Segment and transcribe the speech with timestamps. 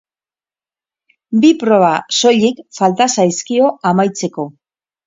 [1.43, 1.91] Bi proba
[2.21, 4.53] soilik falta zaizkio amaitzeko.